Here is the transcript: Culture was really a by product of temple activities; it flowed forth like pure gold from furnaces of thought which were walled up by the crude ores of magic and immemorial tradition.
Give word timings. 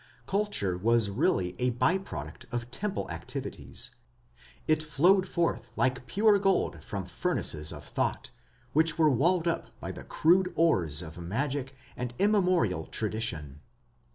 Culture 0.25 0.75
was 0.79 1.11
really 1.11 1.55
a 1.59 1.69
by 1.69 1.99
product 1.99 2.47
of 2.51 2.71
temple 2.71 3.07
activities; 3.11 3.91
it 4.67 4.81
flowed 4.81 5.27
forth 5.27 5.69
like 5.75 6.07
pure 6.07 6.39
gold 6.39 6.83
from 6.83 7.05
furnaces 7.05 7.71
of 7.71 7.85
thought 7.85 8.31
which 8.73 8.97
were 8.97 9.11
walled 9.11 9.47
up 9.47 9.79
by 9.79 9.91
the 9.91 10.03
crude 10.03 10.51
ores 10.55 11.03
of 11.03 11.19
magic 11.19 11.75
and 11.95 12.15
immemorial 12.17 12.87
tradition. 12.87 13.61